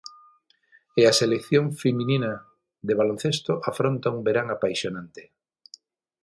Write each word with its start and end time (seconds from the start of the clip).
E 0.99 1.01
a 1.11 1.17
selección 1.21 1.65
feminina 1.81 2.31
de 2.87 2.93
baloncesto 2.99 3.53
afronta 3.69 4.13
un 4.15 4.19
verán 4.27 4.47
apaixonante. 4.55 5.21